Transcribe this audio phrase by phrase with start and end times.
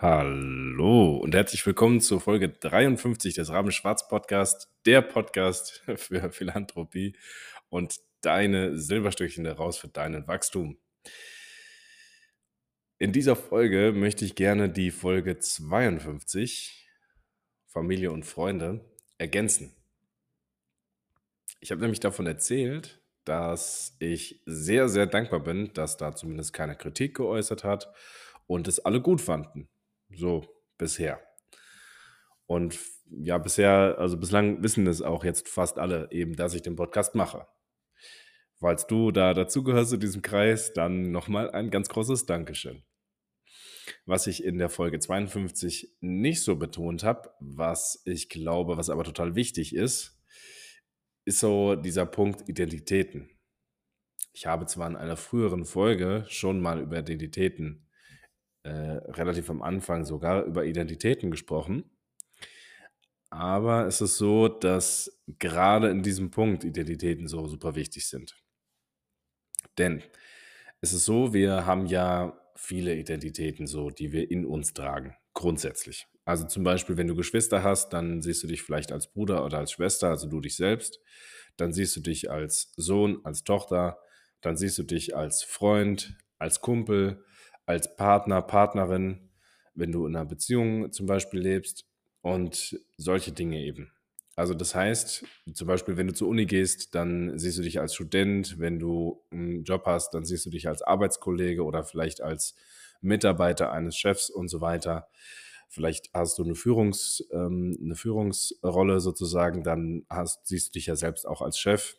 [0.00, 7.16] Hallo und herzlich willkommen zur Folge 53 des Rahmen Schwarz Podcast, der Podcast für Philanthropie
[7.68, 10.78] und deine Silberstückchen daraus für deinen Wachstum.
[12.98, 16.88] In dieser Folge möchte ich gerne die Folge 52
[17.66, 18.84] Familie und Freunde
[19.18, 19.74] ergänzen.
[21.58, 26.76] Ich habe nämlich davon erzählt, dass ich sehr, sehr dankbar bin, dass da zumindest keine
[26.76, 27.92] Kritik geäußert hat
[28.46, 29.68] und es alle gut fanden.
[30.10, 30.44] So
[30.78, 31.20] bisher.
[32.46, 32.78] Und
[33.10, 37.14] ja, bisher, also bislang wissen es auch jetzt fast alle eben, dass ich den Podcast
[37.14, 37.46] mache.
[38.58, 42.82] Falls du da dazugehörst zu diesem Kreis, dann nochmal ein ganz großes Dankeschön.
[44.04, 49.04] Was ich in der Folge 52 nicht so betont habe, was ich glaube, was aber
[49.04, 50.18] total wichtig ist,
[51.24, 53.30] ist so dieser Punkt Identitäten.
[54.32, 57.87] Ich habe zwar in einer früheren Folge schon mal über Identitäten
[58.68, 61.84] äh, relativ am Anfang sogar über Identitäten gesprochen.
[63.30, 68.36] Aber es ist so, dass gerade in diesem Punkt Identitäten so super wichtig sind.
[69.76, 70.02] Denn
[70.80, 76.06] es ist so, wir haben ja viele Identitäten so, die wir in uns tragen, grundsätzlich.
[76.24, 79.58] Also zum Beispiel, wenn du Geschwister hast, dann siehst du dich vielleicht als Bruder oder
[79.58, 81.00] als Schwester, also du dich selbst.
[81.56, 83.98] Dann siehst du dich als Sohn, als Tochter.
[84.40, 87.24] Dann siehst du dich als Freund, als Kumpel,
[87.68, 89.28] als Partner, Partnerin,
[89.74, 91.84] wenn du in einer Beziehung zum Beispiel lebst
[92.22, 93.92] und solche Dinge eben.
[94.36, 97.94] Also das heißt, zum Beispiel, wenn du zur Uni gehst, dann siehst du dich als
[97.94, 102.54] Student, wenn du einen Job hast, dann siehst du dich als Arbeitskollege oder vielleicht als
[103.02, 105.08] Mitarbeiter eines Chefs und so weiter.
[105.68, 110.96] Vielleicht hast du eine, Führungs, ähm, eine Führungsrolle sozusagen, dann hast, siehst du dich ja
[110.96, 111.96] selbst auch als Chef.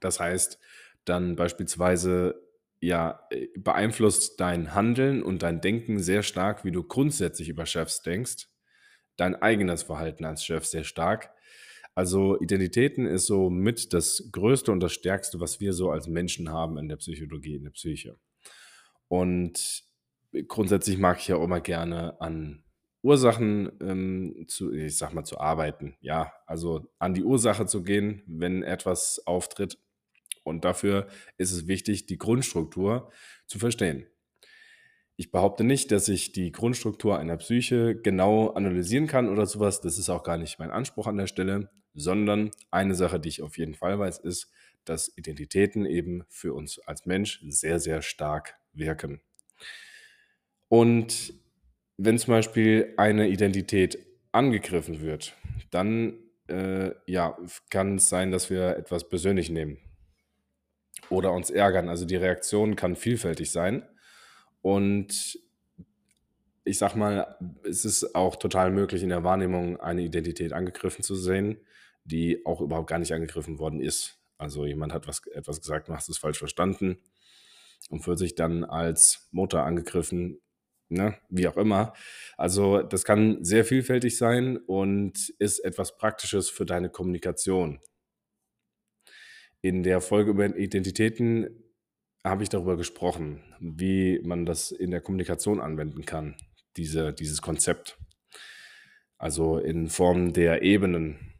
[0.00, 0.58] Das heißt,
[1.04, 2.45] dann beispielsweise
[2.80, 8.02] ja, äh, beeinflusst dein Handeln und dein Denken sehr stark, wie du grundsätzlich über Chefs
[8.02, 8.48] denkst.
[9.16, 11.30] Dein eigenes Verhalten als Chef sehr stark.
[11.94, 16.50] Also Identitäten ist so mit das Größte und das Stärkste, was wir so als Menschen
[16.50, 18.18] haben in der Psychologie, in der Psyche.
[19.08, 19.82] Und
[20.46, 22.64] grundsätzlich mag ich ja auch immer gerne an
[23.02, 25.96] Ursachen ähm, zu, ich sag mal, zu arbeiten.
[26.00, 29.78] Ja, also an die Ursache zu gehen, wenn etwas auftritt
[30.46, 31.08] und dafür
[31.38, 33.10] ist es wichtig, die Grundstruktur
[33.46, 34.06] zu verstehen.
[35.16, 39.80] Ich behaupte nicht, dass ich die Grundstruktur einer Psyche genau analysieren kann oder sowas.
[39.80, 43.42] Das ist auch gar nicht mein Anspruch an der Stelle, sondern eine Sache, die ich
[43.42, 44.52] auf jeden Fall weiß, ist,
[44.84, 49.20] dass Identitäten eben für uns als Mensch sehr, sehr stark wirken.
[50.68, 51.32] Und
[51.96, 53.98] wenn zum Beispiel eine Identität
[54.32, 55.34] angegriffen wird,
[55.70, 56.18] dann
[56.48, 57.36] äh, ja,
[57.70, 59.78] kann es sein, dass wir etwas persönlich nehmen
[61.10, 61.88] oder uns ärgern.
[61.88, 63.88] Also die Reaktion kann vielfältig sein.
[64.62, 65.38] Und
[66.64, 71.14] ich sag mal, es ist auch total möglich, in der Wahrnehmung eine Identität angegriffen zu
[71.14, 71.58] sehen,
[72.04, 74.18] die auch überhaupt gar nicht angegriffen worden ist.
[74.38, 76.98] Also jemand hat was, etwas gesagt, macht es falsch verstanden
[77.88, 80.40] und fühlt sich dann als Motor angegriffen,
[80.88, 81.16] ne?
[81.28, 81.94] wie auch immer.
[82.36, 87.80] Also das kann sehr vielfältig sein und ist etwas Praktisches für deine Kommunikation.
[89.62, 91.48] In der Folge über Identitäten
[92.24, 96.36] habe ich darüber gesprochen, wie man das in der Kommunikation anwenden kann,
[96.76, 97.98] diese, dieses Konzept.
[99.18, 101.34] Also in Form der Ebenen.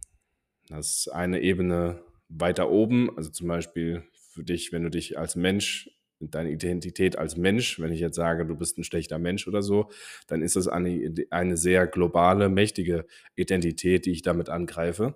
[0.68, 5.36] Das ist eine Ebene weiter oben, also zum Beispiel für dich, wenn du dich als
[5.36, 9.62] Mensch, deine Identität als Mensch, wenn ich jetzt sage, du bist ein schlechter Mensch oder
[9.62, 9.90] so,
[10.26, 15.14] dann ist das eine, eine sehr globale, mächtige Identität, die ich damit angreife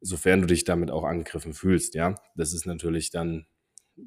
[0.00, 2.14] sofern du dich damit auch angegriffen fühlst, ja.
[2.36, 3.46] Das ist natürlich dann,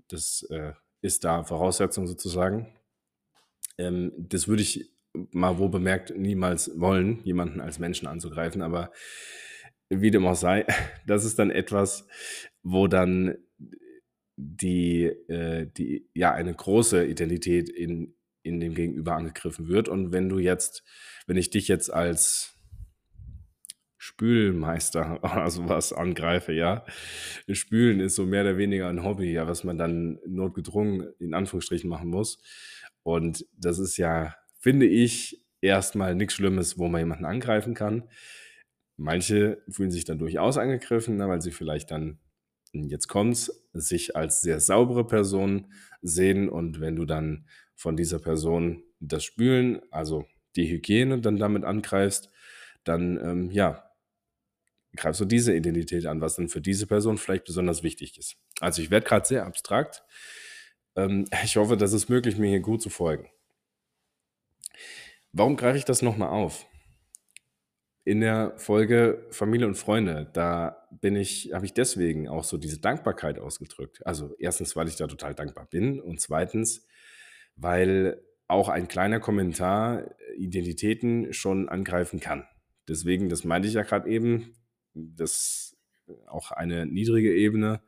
[0.07, 2.75] das äh, ist da Voraussetzung sozusagen.
[3.77, 4.93] Ähm, das würde ich
[5.31, 8.91] mal wo bemerkt niemals wollen, jemanden als Menschen anzugreifen, aber
[9.89, 10.65] wie dem auch sei,
[11.05, 12.07] das ist dann etwas,
[12.63, 13.37] wo dann
[14.35, 19.87] die, äh, die ja eine große Identität in, in dem Gegenüber angegriffen wird.
[19.87, 20.83] Und wenn du jetzt,
[21.27, 22.52] wenn ich dich jetzt als
[24.13, 26.85] Spülmeister oder sowas angreife, ja.
[27.51, 31.89] Spülen ist so mehr oder weniger ein Hobby, ja, was man dann notgedrungen in Anführungsstrichen
[31.89, 32.39] machen muss.
[33.03, 38.03] Und das ist ja, finde ich, erstmal nichts Schlimmes, wo man jemanden angreifen kann.
[38.97, 42.19] Manche fühlen sich dann durchaus angegriffen, ne, weil sie vielleicht dann,
[42.71, 47.45] jetzt kommt's, sich als sehr saubere Person sehen und wenn du dann
[47.75, 50.25] von dieser Person das Spülen, also
[50.55, 52.29] die Hygiene dann damit angreifst,
[52.83, 53.89] dann ähm, ja,
[54.95, 58.35] greifst du diese Identität an, was dann für diese Person vielleicht besonders wichtig ist.
[58.59, 60.03] Also ich werde gerade sehr abstrakt.
[60.95, 63.29] Ähm, ich hoffe, das ist möglich, mir hier gut zu folgen.
[65.31, 66.67] Warum greife ich das nochmal auf?
[68.05, 72.79] In der Folge Familie und Freunde, da bin ich habe ich deswegen auch so diese
[72.79, 74.05] Dankbarkeit ausgedrückt.
[74.05, 76.85] Also, erstens, weil ich da total dankbar bin und zweitens,
[77.55, 82.45] weil auch ein kleiner Kommentar Identitäten schon angreifen kann.
[82.87, 84.53] Deswegen, das meinte ich ja gerade eben,
[84.93, 85.75] dass
[86.27, 87.81] auch eine niedrige Ebene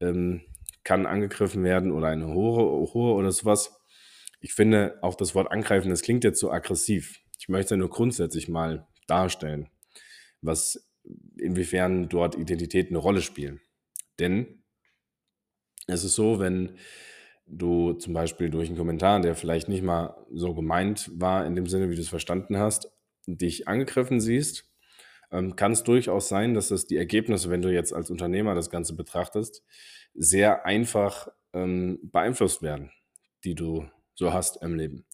[0.00, 0.42] ähm,
[0.84, 3.80] kann angegriffen werden oder eine hohe, hohe oder sowas.
[4.40, 7.20] Ich finde auch das Wort angreifen, das klingt jetzt so aggressiv.
[7.38, 9.68] Ich möchte nur grundsätzlich mal darstellen,
[10.42, 10.90] was
[11.38, 13.60] inwiefern dort Identitäten eine Rolle spielen.
[14.18, 14.62] Denn
[15.86, 16.78] es ist so, wenn
[17.46, 21.66] du zum Beispiel durch einen Kommentar, der vielleicht nicht mal so gemeint war, in dem
[21.66, 22.90] Sinne, wie du es verstanden hast,
[23.26, 24.73] dich angegriffen siehst,
[25.34, 28.70] ähm, kann es durchaus sein, dass das die Ergebnisse, wenn du jetzt als Unternehmer das
[28.70, 29.64] Ganze betrachtest,
[30.14, 32.90] sehr einfach ähm, beeinflusst werden,
[33.42, 35.04] die du so hast im Leben.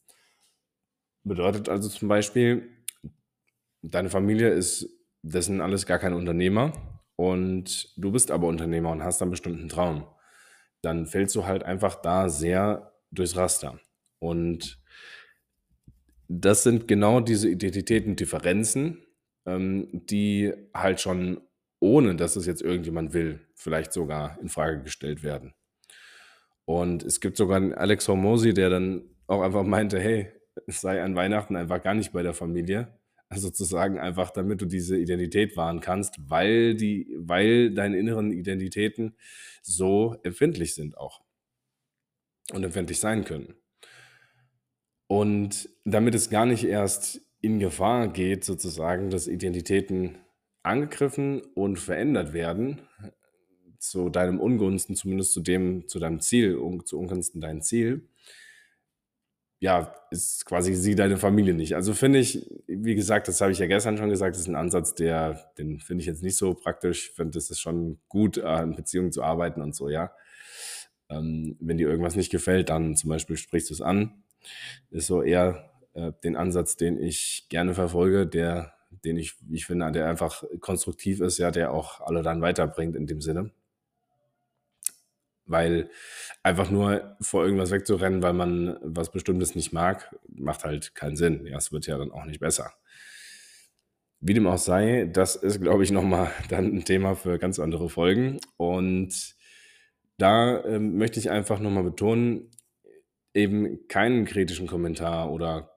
[1.25, 2.69] Bedeutet also zum Beispiel,
[3.83, 4.89] deine Familie ist
[5.23, 6.73] dessen alles gar kein Unternehmer
[7.17, 10.07] und du bist aber Unternehmer und hast einen bestimmten Traum,
[10.83, 13.81] dann fällst du halt einfach da sehr durchs Raster.
[14.19, 14.83] Und
[16.29, 19.05] das sind genau diese Identitäten-Differenzen,
[19.47, 21.41] ähm, die halt schon
[21.81, 25.55] ohne, dass es jetzt irgendjemand will, vielleicht sogar in Frage gestellt werden.
[26.67, 30.31] Und es gibt sogar einen Alex Hormosi, der dann auch einfach meinte, hey,
[30.67, 32.99] es sei an Weihnachten einfach gar nicht bei der Familie,
[33.35, 39.17] sozusagen einfach, damit du diese Identität wahren kannst, weil die, weil deine inneren Identitäten
[39.63, 41.23] so empfindlich sind auch
[42.53, 43.55] und empfindlich sein können.
[45.07, 50.19] Und damit es gar nicht erst in Gefahr geht, sozusagen, dass Identitäten
[50.63, 52.83] angegriffen und verändert werden,
[53.79, 58.09] zu deinem Ungunsten, zumindest zu dem, zu deinem Ziel, zu Ungunsten dein Ziel,
[59.59, 61.75] ja, ist quasi sie deine Familie nicht.
[61.75, 64.57] Also finde ich, wie gesagt, das habe ich ja gestern schon gesagt, das ist ein
[64.57, 67.09] Ansatz, der, den finde ich jetzt nicht so praktisch.
[67.11, 70.13] Ich finde, es ist schon gut, an Beziehungen zu arbeiten und so, ja.
[71.11, 74.23] Ähm, wenn dir irgendwas nicht gefällt, dann zum Beispiel sprichst du es an.
[74.91, 75.70] Ist so eher
[76.01, 78.75] äh, den Ansatz, den ich gerne verfolge, der,
[79.05, 83.07] den ich, ich finde, der einfach konstruktiv ist, ja, der auch alle dann weiterbringt in
[83.07, 83.53] dem Sinne
[85.51, 85.91] weil
[86.43, 91.45] einfach nur vor irgendwas wegzurennen, weil man was Bestimmtes nicht mag, macht halt keinen Sinn.
[91.47, 92.73] Ja, es wird ja dann auch nicht besser.
[94.21, 97.89] Wie dem auch sei, das ist, glaube ich, nochmal dann ein Thema für ganz andere
[97.89, 98.39] Folgen.
[98.57, 99.35] Und
[100.19, 102.51] da ähm, möchte ich einfach nochmal betonen,
[103.35, 105.70] eben keinen kritischen Kommentar oder,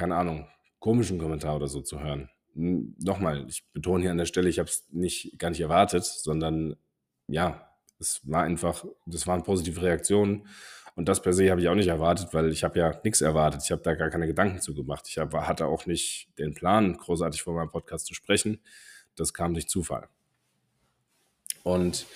[0.00, 0.48] keine Ahnung,
[0.78, 2.30] komischen Kommentar oder so zu hören.
[2.54, 6.74] Nochmal, ich betone hier an der Stelle, ich habe es nicht gar nicht erwartet, sondern
[7.28, 10.48] ja, es war einfach, das waren positive Reaktionen.
[10.96, 13.62] Und das per se habe ich auch nicht erwartet, weil ich habe ja nichts erwartet.
[13.62, 15.06] Ich habe da gar keine Gedanken zu gemacht.
[15.06, 18.60] Ich hab, hatte auch nicht den Plan, großartig vor meinem Podcast zu sprechen.
[19.16, 20.08] Das kam durch Zufall.
[21.62, 22.06] Und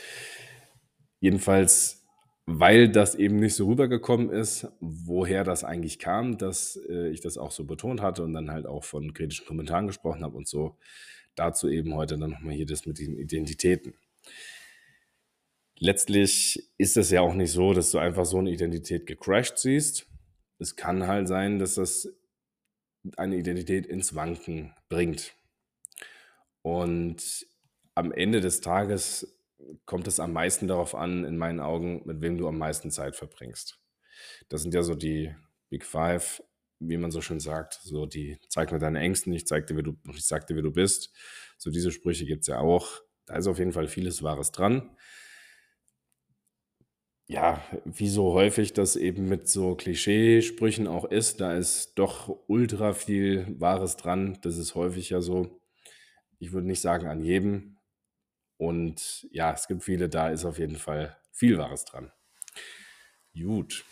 [1.20, 2.03] jedenfalls,
[2.46, 7.38] weil das eben nicht so rübergekommen ist, woher das eigentlich kam, dass äh, ich das
[7.38, 10.76] auch so betont hatte und dann halt auch von kritischen Kommentaren gesprochen habe und so,
[11.34, 13.94] dazu eben heute dann nochmal hier das mit den Identitäten
[15.78, 20.06] letztlich ist es ja auch nicht so, dass du einfach so eine Identität gecrashed siehst.
[20.58, 22.08] Es kann halt sein, dass das
[23.16, 25.34] eine Identität ins Wanken bringt.
[26.62, 27.46] Und
[27.94, 29.33] am Ende des Tages
[29.84, 33.16] kommt es am meisten darauf an, in meinen Augen, mit wem du am meisten Zeit
[33.16, 33.78] verbringst.
[34.48, 35.34] Das sind ja so die
[35.70, 36.42] Big Five,
[36.78, 37.80] wie man so schön sagt.
[37.82, 40.62] So die zeig mir deine Ängsten, ich zeig dir, wie du, ich sag dir, wie
[40.62, 41.12] du bist.
[41.58, 43.00] So diese Sprüche gibt es ja auch.
[43.26, 44.96] Da ist auf jeden Fall vieles Wahres dran
[47.26, 52.92] ja, wie so häufig das eben mit so Klischeesprüchen auch ist, da ist doch ultra
[52.92, 54.38] viel Wahres dran.
[54.42, 55.60] Das ist häufig ja so.
[56.38, 57.78] Ich würde nicht sagen an jedem.
[58.64, 62.10] Und ja, es gibt viele, da ist auf jeden Fall viel Wahres dran.
[63.34, 63.84] Gut.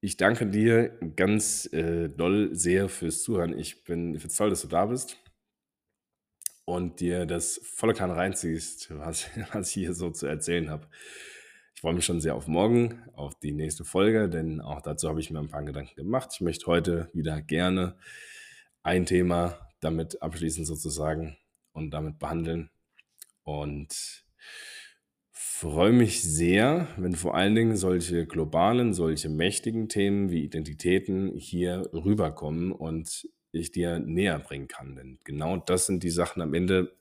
[0.00, 3.58] Ich danke dir ganz äh, doll sehr fürs Zuhören.
[3.58, 5.16] Ich bin, finde es toll, dass du da bist
[6.64, 10.86] und dir das volle Kanne reinziehst, was, was ich hier so zu erzählen habe.
[11.74, 15.18] Ich freue mich schon sehr auf morgen, auf die nächste Folge, denn auch dazu habe
[15.18, 16.30] ich mir ein paar Gedanken gemacht.
[16.34, 17.96] Ich möchte heute wieder gerne
[18.84, 21.36] ein Thema damit abschließen sozusagen
[21.72, 22.70] und damit behandeln.
[23.42, 24.24] Und
[25.60, 31.88] freue mich sehr, wenn vor allen Dingen solche globalen, solche mächtigen Themen wie Identitäten hier
[31.92, 34.96] rüberkommen und ich dir näher bringen kann.
[34.96, 36.92] Denn genau das sind die Sachen am Ende,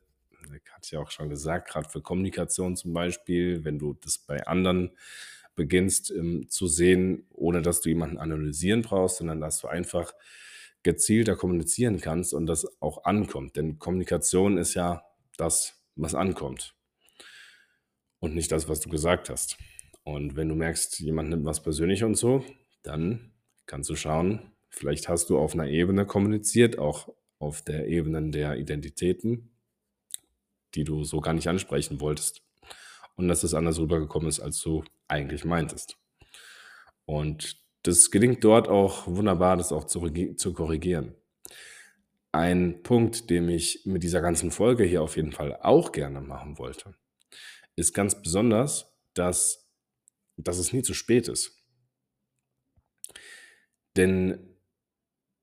[0.73, 4.91] hat ja auch schon gesagt, gerade für Kommunikation zum Beispiel, wenn du das bei anderen
[5.55, 10.13] beginnst ähm, zu sehen ohne dass du jemanden analysieren brauchst, sondern dass du einfach
[10.83, 13.55] gezielter kommunizieren kannst und das auch ankommt.
[13.55, 15.03] Denn Kommunikation ist ja
[15.37, 16.75] das, was ankommt
[18.19, 19.57] und nicht das, was du gesagt hast.
[20.03, 22.43] Und wenn du merkst, jemand nimmt was persönlich und so,
[22.83, 23.33] dann
[23.65, 28.57] kannst du schauen, vielleicht hast du auf einer Ebene kommuniziert, auch auf der Ebene der
[28.57, 29.51] Identitäten,
[30.75, 32.41] die du so gar nicht ansprechen wolltest.
[33.15, 35.97] Und dass es anders rübergekommen ist, als du eigentlich meintest.
[37.05, 41.15] Und das gelingt dort auch wunderbar, das auch zu, zu korrigieren.
[42.31, 46.57] Ein Punkt, den ich mit dieser ganzen Folge hier auf jeden Fall auch gerne machen
[46.59, 46.93] wollte,
[47.75, 49.71] ist ganz besonders, dass,
[50.37, 51.63] dass es nie zu spät ist.
[53.95, 54.49] Denn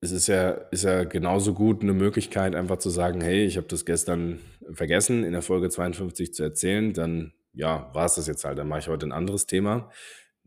[0.01, 3.67] es ist ja, ist ja genauso gut eine Möglichkeit, einfach zu sagen, hey, ich habe
[3.67, 4.41] das gestern
[4.73, 8.69] vergessen, in der Folge 52 zu erzählen, dann ja, war es das jetzt halt, dann
[8.69, 9.91] mache ich heute ein anderes Thema.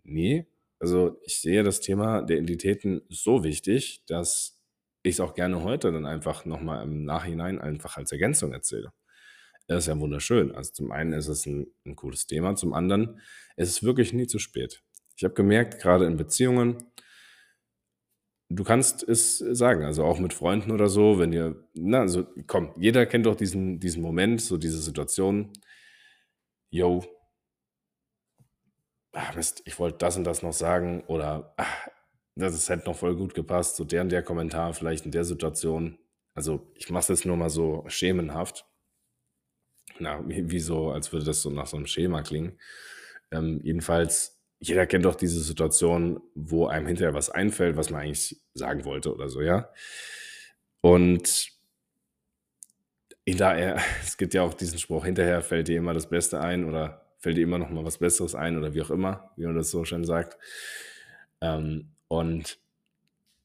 [0.03, 0.46] Nee,
[0.79, 4.59] also ich sehe das Thema der Identitäten so wichtig, dass
[5.03, 8.91] ich es auch gerne heute dann einfach nochmal im Nachhinein einfach als Ergänzung erzähle.
[9.67, 10.53] Das ist ja wunderschön.
[10.55, 13.21] Also zum einen ist es ein, ein cooles Thema, zum anderen
[13.55, 14.81] ist es wirklich nie zu spät.
[15.15, 16.77] Ich habe gemerkt, gerade in Beziehungen,
[18.50, 22.74] du kannst es sagen, also auch mit Freunden oder so, wenn ihr, na, also komm,
[22.77, 25.53] jeder kennt doch diesen, diesen Moment, so diese Situation,
[26.71, 27.03] yo,
[29.13, 31.66] ah, Mist, ich wollte das und das noch sagen oder ah,
[32.36, 35.98] das hätte noch voll gut gepasst, so der und der Kommentar vielleicht in der Situation.
[36.34, 38.66] Also ich mache es jetzt nur mal so schemenhaft.
[40.00, 42.58] Na, wie, wie, so, als würde das so nach so einem Schema klingen.
[43.32, 48.39] Ähm, jedenfalls, jeder kennt doch diese Situation, wo einem hinterher was einfällt, was man eigentlich
[48.54, 49.70] sagen wollte oder so, ja.
[50.82, 51.51] Und
[53.25, 57.09] daher, es gibt ja auch diesen Spruch, hinterher fällt dir immer das Beste ein oder
[57.20, 59.72] fällt dir immer noch mal was Besseres ein oder wie auch immer, wie man das
[59.72, 60.38] so schön sagt.
[61.42, 62.60] Ähm, und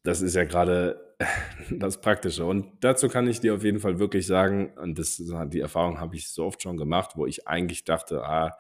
[0.05, 1.17] das ist ja gerade
[1.71, 2.45] das Praktische.
[2.45, 6.17] Und dazu kann ich dir auf jeden Fall wirklich sagen, und das, die Erfahrung habe
[6.17, 8.57] ich so oft schon gemacht, wo ich eigentlich dachte, ah,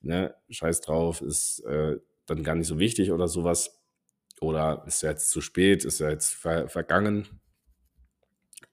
[0.00, 3.80] ne, scheiß drauf, ist äh, dann gar nicht so wichtig oder sowas.
[4.40, 7.28] Oder ist ja jetzt zu spät, ist ja jetzt ver vergangen.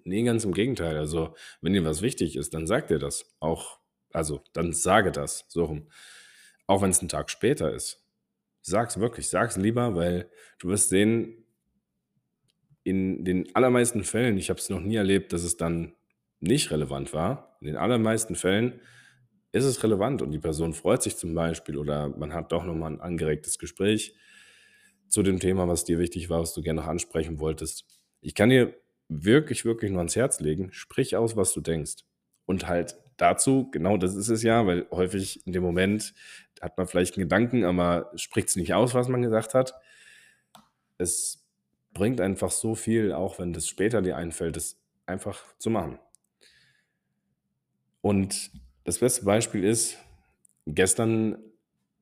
[0.03, 0.97] Nee, ganz im Gegenteil.
[0.97, 3.35] Also, wenn dir was wichtig ist, dann sag dir das.
[3.39, 3.80] Auch
[4.13, 5.87] also, dann sage das, so rum.
[6.67, 8.03] Auch wenn es ein Tag später ist.
[8.61, 11.41] Sag's wirklich, sag's lieber, weil du wirst sehen,
[12.83, 15.93] in den allermeisten Fällen, ich habe es noch nie erlebt, dass es dann
[16.39, 17.57] nicht relevant war.
[17.61, 18.81] In den allermeisten Fällen
[19.51, 22.93] ist es relevant und die Person freut sich zum Beispiel oder man hat doch nochmal
[22.93, 24.15] ein angeregtes Gespräch
[25.07, 27.85] zu dem Thema, was dir wichtig war, was du gerne noch ansprechen wolltest.
[28.21, 28.73] Ich kann dir
[29.09, 31.97] wirklich, wirklich nur ans Herz legen, sprich aus, was du denkst.
[32.45, 36.13] Und halt dazu, genau das ist es ja, weil häufig in dem Moment
[36.61, 39.73] hat man vielleicht einen Gedanken, aber spricht es nicht aus, was man gesagt hat.
[40.97, 41.47] Es
[41.93, 45.99] bringt einfach so viel, auch wenn das später dir einfällt, das einfach zu machen.
[48.01, 48.51] Und
[48.83, 49.97] das beste Beispiel ist,
[50.65, 51.37] gestern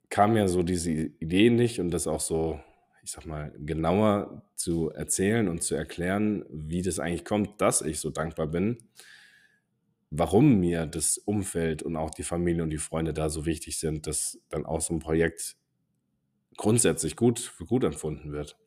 [0.09, 2.59] kam ja so diese Idee nicht und das auch so,
[3.03, 7.99] ich sag mal, genauer zu erzählen und zu erklären, wie das eigentlich kommt, dass ich
[7.99, 8.77] so dankbar bin
[10.11, 14.07] warum mir das Umfeld und auch die Familie und die Freunde da so wichtig sind,
[14.07, 15.55] dass dann auch so ein Projekt
[16.57, 18.57] grundsätzlich gut für gut empfunden wird.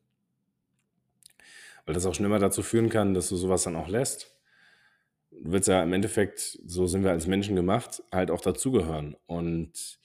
[1.84, 4.36] Weil das auch schon immer dazu führen kann, dass du sowas dann auch lässt.
[5.30, 9.16] Du willst ja im Endeffekt, so sind wir als Menschen gemacht, halt auch dazugehören.
[9.26, 9.98] Und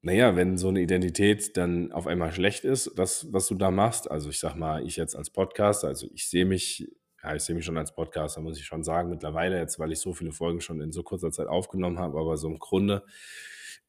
[0.00, 4.10] naja, wenn so eine Identität dann auf einmal schlecht ist, das, was du da machst,
[4.10, 6.88] also ich sag mal, ich jetzt als Podcaster, also ich sehe mich
[7.22, 10.00] ja, ich sehe mich schon als Podcaster, muss ich schon sagen, mittlerweile jetzt, weil ich
[10.00, 13.04] so viele Folgen schon in so kurzer Zeit aufgenommen habe, aber so im Grunde,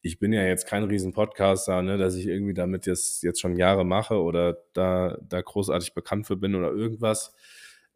[0.02, 3.56] ich bin ja jetzt kein riesen Podcaster, ne, dass ich irgendwie damit jetzt, jetzt schon
[3.56, 7.34] Jahre mache oder da, da großartig bekannt für bin oder irgendwas.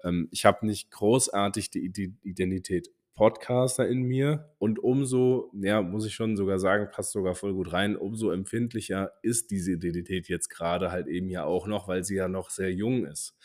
[0.02, 6.04] Ähm, ich habe nicht großartig die, die Identität Podcaster in mir und umso, ja, muss
[6.04, 10.48] ich schon sogar sagen, passt sogar voll gut rein, umso empfindlicher ist diese Identität jetzt
[10.48, 13.36] gerade halt eben ja auch noch, weil sie ja noch sehr jung ist.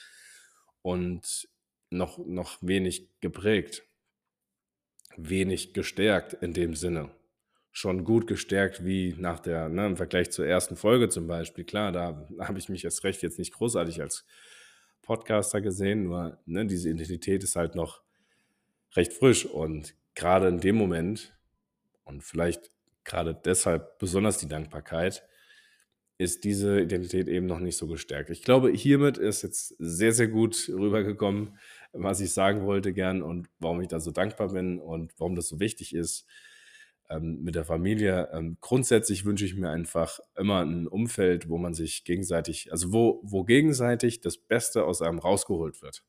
[0.82, 1.48] Und
[1.90, 3.84] noch, noch wenig geprägt,
[5.18, 7.12] wenig gestärkt in dem Sinne.
[7.72, 11.64] Schon gut gestärkt wie nach der, ne, im Vergleich zur ersten Folge zum Beispiel.
[11.64, 14.26] Klar, da habe ich mich erst recht jetzt nicht großartig als
[15.02, 18.04] Podcaster gesehen, nur ne, diese Identität ist halt noch
[18.96, 21.36] recht frisch und gerade in dem Moment
[22.04, 22.72] und vielleicht
[23.04, 25.24] gerade deshalb besonders die Dankbarkeit,
[26.20, 28.30] ist diese Identität eben noch nicht so gestärkt.
[28.30, 31.58] Ich glaube, hiermit ist jetzt sehr, sehr gut rübergekommen,
[31.94, 35.48] was ich sagen wollte gern und warum ich da so dankbar bin und warum das
[35.48, 36.26] so wichtig ist.
[37.10, 38.30] ähm, mit der Familie.
[38.34, 43.22] Ähm, grundsätzlich wünsche ich mir einfach immer ein Umfeld, wo man sich gegenseitig, also wo,
[43.24, 46.04] wo gegenseitig das Beste aus einem rausgeholt wird.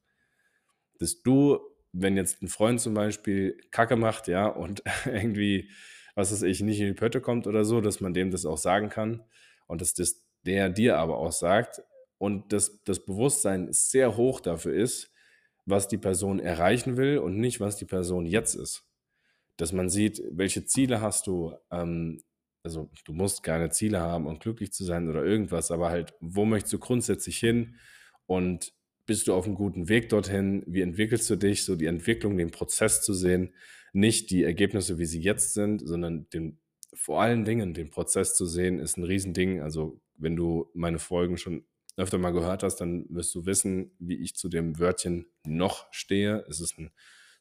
[0.99, 1.59] Dass du,
[1.93, 5.71] wenn jetzt ein Freund zum Beispiel Kacke macht, ja, und irgendwie,
[6.15, 8.59] was weiß ich, nicht in die Pötte kommt oder so, dass man dem das auch
[8.59, 9.23] sagen kann
[9.67, 11.83] und dass das der dir aber auch sagt
[12.19, 15.13] und dass das Bewusstsein sehr hoch dafür ist,
[15.71, 18.85] was die Person erreichen will und nicht, was die Person jetzt ist
[19.61, 21.55] dass man sieht, welche Ziele hast du.
[21.71, 22.23] Ähm,
[22.63, 26.45] also du musst keine Ziele haben, um glücklich zu sein oder irgendwas, aber halt, wo
[26.45, 27.77] möchtest du grundsätzlich hin
[28.27, 28.75] und
[29.07, 30.63] bist du auf einem guten Weg dorthin?
[30.67, 31.65] Wie entwickelst du dich?
[31.65, 33.55] So die Entwicklung, den Prozess zu sehen,
[33.93, 36.59] nicht die Ergebnisse, wie sie jetzt sind, sondern den,
[36.93, 39.63] vor allen Dingen den Prozess zu sehen, ist ein Riesending.
[39.63, 41.65] Also wenn du meine Folgen schon
[42.01, 46.45] öfter mal gehört hast, dann wirst du wissen, wie ich zu dem Wörtchen noch stehe.
[46.49, 46.91] Es ist ein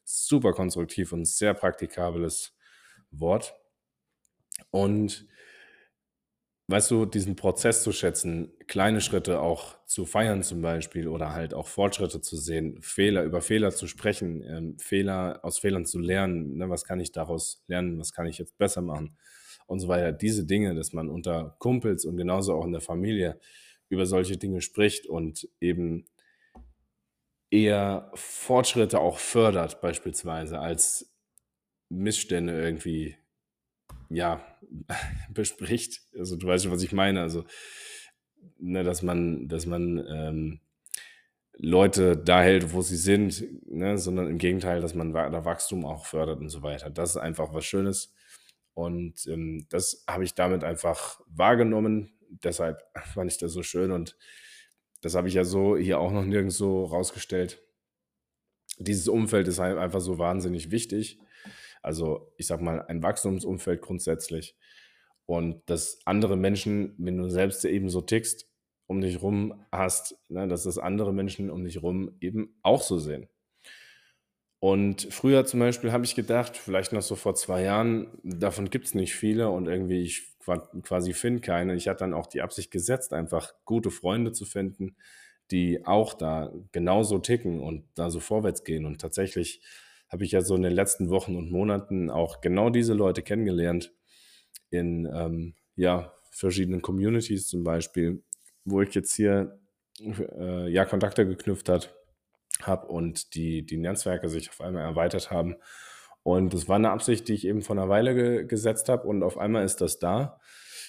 [0.04, 2.54] super konstruktiv und sehr praktikables
[3.10, 3.54] Wort.
[4.70, 5.26] Und
[6.68, 11.52] weißt du, diesen Prozess zu schätzen, kleine Schritte auch zu feiern zum Beispiel oder halt
[11.52, 16.56] auch Fortschritte zu sehen, Fehler, über Fehler zu sprechen, ähm, Fehler, aus Fehlern zu lernen,
[16.56, 19.16] ne, was kann ich daraus lernen, was kann ich jetzt besser machen
[19.66, 20.12] und so weiter.
[20.12, 23.40] Diese Dinge, dass man unter Kumpels und genauso auch in der Familie
[23.90, 26.06] über solche Dinge spricht und eben
[27.50, 31.12] eher Fortschritte auch fördert, beispielsweise, als
[31.90, 33.16] Missstände irgendwie,
[34.08, 34.44] ja,
[35.30, 36.02] bespricht.
[36.16, 37.20] Also du weißt schon, was ich meine.
[37.20, 37.44] Also,
[38.58, 40.60] ne, dass man, dass man ähm,
[41.58, 46.06] Leute da hält, wo sie sind, ne, sondern im Gegenteil, dass man da Wachstum auch
[46.06, 46.88] fördert und so weiter.
[46.88, 48.14] Das ist einfach was Schönes.
[48.74, 52.12] Und ähm, das habe ich damit einfach wahrgenommen.
[52.42, 52.82] Deshalb
[53.14, 54.16] fand ich das so schön und
[55.02, 57.62] das habe ich ja so hier auch noch nirgends so rausgestellt.
[58.78, 61.18] Dieses Umfeld ist halt einfach so wahnsinnig wichtig.
[61.82, 64.56] Also ich sage mal, ein Wachstumsumfeld grundsätzlich.
[65.26, 68.50] Und dass andere Menschen, wenn du selbst eben so tickst,
[68.86, 72.98] um dich rum hast, ne, dass das andere Menschen um dich rum eben auch so
[72.98, 73.28] sehen.
[74.58, 78.86] Und früher zum Beispiel habe ich gedacht, vielleicht noch so vor zwei Jahren, davon gibt
[78.86, 80.29] es nicht viele und irgendwie ich
[80.82, 81.74] quasi finde keine.
[81.74, 84.96] Ich hatte dann auch die Absicht gesetzt, einfach gute Freunde zu finden,
[85.50, 88.86] die auch da genauso ticken und da so vorwärts gehen.
[88.86, 89.60] Und tatsächlich
[90.08, 93.92] habe ich ja so in den letzten Wochen und Monaten auch genau diese Leute kennengelernt
[94.70, 98.22] in ähm, ja, verschiedenen Communities zum Beispiel,
[98.64, 99.58] wo ich jetzt hier
[100.00, 101.70] äh, ja Kontakte geknüpft
[102.62, 105.56] habe und die, die Netzwerke sich auf einmal erweitert haben.
[106.22, 109.22] Und das war eine Absicht, die ich eben vor einer Weile ge gesetzt habe und
[109.22, 110.38] auf einmal ist das da.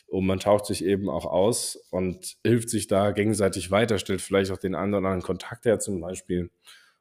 [0.07, 4.51] Und man taucht sich eben auch aus und hilft sich da gegenseitig weiter, stellt vielleicht
[4.51, 6.51] auch den einen anderen Kontakt her zum Beispiel.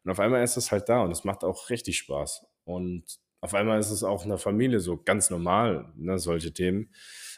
[0.05, 2.47] Und auf einmal ist es halt da und es macht auch richtig Spaß.
[2.65, 6.93] Und auf einmal ist es auch in der Familie so ganz normal, ne, solche Themen.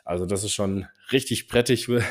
[0.05, 2.05] Also das ist schon richtig brettig, wenn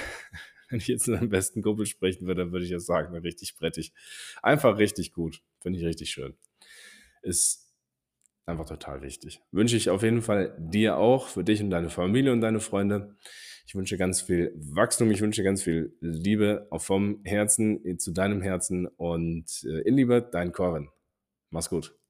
[0.72, 3.94] ich jetzt in einem besten Kumpel sprechen würde, dann würde ich ja sagen, richtig brettig.
[4.42, 5.42] Einfach richtig gut.
[5.60, 6.36] Finde ich richtig schön.
[7.22, 7.71] Ist
[8.46, 9.42] einfach total wichtig.
[9.52, 13.16] Wünsche ich auf jeden Fall dir auch, für dich und deine Familie und deine Freunde.
[13.66, 18.88] Ich wünsche ganz viel Wachstum, ich wünsche ganz viel Liebe vom Herzen zu deinem Herzen
[18.88, 20.90] und äh, in Liebe, dein Corbin.
[21.52, 22.01] Mach's gut.